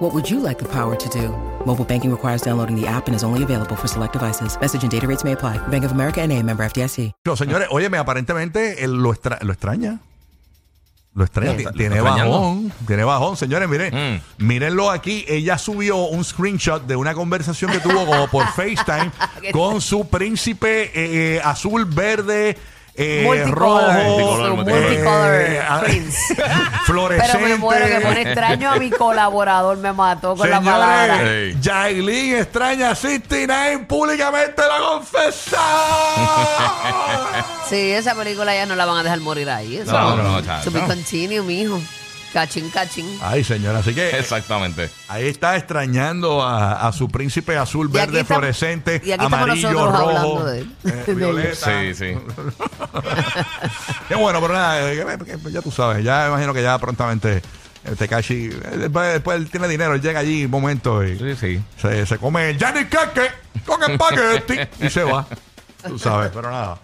What 0.00 0.14
would 0.14 0.30
you 0.30 0.40
like 0.40 0.58
the 0.58 0.68
power 0.68 0.96
to 0.96 1.08
do? 1.10 1.28
Mobile 1.66 1.84
banking 1.84 2.10
requires 2.10 2.40
downloading 2.40 2.74
the 2.74 2.86
app 2.88 3.06
and 3.08 3.14
is 3.14 3.22
only 3.22 3.42
available 3.42 3.76
for 3.76 3.86
select 3.86 4.14
devices. 4.14 4.58
Message 4.58 4.82
and 4.82 4.90
data 4.90 5.06
rates 5.06 5.24
may 5.24 5.32
apply. 5.32 5.58
Bank 5.68 5.84
of 5.84 5.92
America 5.92 6.22
and 6.22 6.32
a 6.32 6.42
member 6.42 6.64
FDIC. 6.64 7.12
No, 7.26 7.36
señores, 7.36 7.68
óyeme, 7.70 7.98
aparentemente 7.98 8.82
él 8.82 9.02
lo, 9.02 9.12
extra- 9.12 9.38
lo 9.42 9.52
extraña. 9.52 10.00
Lo 11.12 11.24
extraña. 11.24 11.70
Tiene 11.72 12.00
bajón. 12.00 12.72
Tiene 12.86 13.04
bajón, 13.04 13.36
señores. 13.36 13.68
Miren, 13.68 13.92
Mm. 14.38 14.46
mírenlo 14.46 14.90
aquí. 14.90 15.26
Ella 15.28 15.58
subió 15.58 15.96
un 16.06 16.24
screenshot 16.24 16.82
de 16.86 16.96
una 16.96 17.12
conversación 17.12 17.70
que 17.70 17.80
tuvo 17.80 18.06
como 18.06 18.26
por 18.28 18.46
FaceTime 18.56 19.10
con 19.52 19.82
su 19.82 20.08
príncipe 20.08 20.90
eh, 20.94 21.42
azul, 21.44 21.84
verde, 21.84 22.56
eh, 23.02 23.22
Multicolor. 23.24 23.82
rojo, 23.82 23.92
Multicolor, 23.92 24.56
multicolor 24.56 25.34
eh, 25.40 25.60
ah, 25.66 25.80
prince. 25.80 26.34
fluorescente. 26.84 27.32
Pero 27.38 27.48
me 27.48 27.56
muero 27.56 27.86
que 27.86 28.00
pone 28.00 28.22
extraño 28.22 28.70
a 28.70 28.76
mi 28.76 28.90
colaborador, 28.90 29.78
me 29.78 29.92
mató 29.92 30.36
con 30.36 30.50
la 30.50 30.60
palabra. 30.60 31.16
Señores, 31.18 31.56
extraña 32.40 32.90
a 32.90 32.94
69 32.94 33.84
públicamente 33.88 34.62
la 34.62 34.78
confesó. 34.86 35.56
Sí, 37.70 37.92
esa 37.92 38.16
película 38.16 38.52
ya 38.52 38.66
no 38.66 38.74
la 38.74 38.84
van 38.84 38.96
a 38.96 39.02
dejar 39.04 39.20
morir 39.20 39.48
ahí. 39.48 39.76
Eso 39.76 39.92
No, 39.92 40.16
no, 40.16 40.22
no, 40.24 40.42
chacho. 40.42 40.72
To 40.72 40.76
be 40.76 40.84
continue, 40.84 41.40
mijo. 41.40 41.80
Cachín, 42.32 42.70
cachín. 42.70 43.18
Ay, 43.22 43.42
señora, 43.42 43.80
así 43.80 43.92
que 43.94 44.10
Exactamente. 44.18 44.88
ahí 45.08 45.26
está 45.26 45.56
extrañando 45.56 46.42
a, 46.42 46.86
a 46.86 46.92
su 46.92 47.08
príncipe 47.08 47.56
azul, 47.56 47.86
Y 47.86 47.90
aquí 47.90 47.98
verde, 47.98 48.20
estamos- 48.20 48.38
fluorescente, 48.40 48.92
y 49.04 49.10
aquí 49.12 49.24
estamos 49.24 49.32
amarillo, 49.32 49.70
nosotros 49.72 49.92
rojo, 49.98 50.08
hablando 50.08 50.44
de 50.46 50.58
él. 50.60 50.74
eh, 50.84 50.90
De 51.06 51.10
él. 51.12 51.16
violeta. 51.18 51.56
Sí, 51.82 51.94
sí. 51.94 52.14
Qué 54.08 54.14
bueno, 54.14 54.40
pero 54.40 54.54
nada, 54.54 54.92
eh, 54.92 55.04
que- 55.26 55.38
que- 55.38 55.50
ya 55.52 55.62
tú 55.62 55.70
sabes, 55.70 56.04
ya 56.04 56.22
me 56.22 56.28
imagino 56.28 56.54
que 56.54 56.62
ya 56.62 56.78
prontamente 56.78 57.38
eh, 57.84 57.94
Tekashi, 57.98 58.46
eh, 58.46 58.76
después, 58.76 59.12
después 59.14 59.36
él 59.38 59.50
tiene 59.50 59.66
dinero, 59.68 59.94
él 59.94 60.00
llega 60.02 60.20
allí 60.20 60.44
un 60.44 60.50
momento 60.50 61.02
y 61.04 61.18
Sí, 61.18 61.34
sí. 61.36 61.62
se, 61.80 62.04
se 62.06 62.18
come 62.18 62.50
el 62.50 62.62
Johnny 62.62 62.84
Cake 62.86 63.32
con 63.66 63.82
espagueti 63.90 64.58
y 64.84 64.90
se 64.90 65.02
va. 65.02 65.26
Tú 65.86 65.98
sabes, 65.98 66.30
pero 66.34 66.50
nada. 66.50 66.78